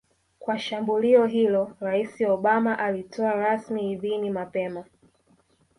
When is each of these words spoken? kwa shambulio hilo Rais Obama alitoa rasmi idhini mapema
kwa 0.39 0.59
shambulio 0.59 1.25
hilo 1.25 1.71
Rais 1.79 2.21
Obama 2.21 2.79
alitoa 2.79 3.31
rasmi 3.33 3.91
idhini 3.91 4.29
mapema 4.29 4.85